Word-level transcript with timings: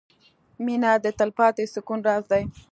•مینه 0.65 0.91
د 1.03 1.05
تلپاتې 1.19 1.65
سکون 1.73 1.99
راز 2.07 2.23
دی. 2.31 2.43